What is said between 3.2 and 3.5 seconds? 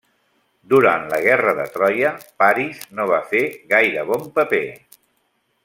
fer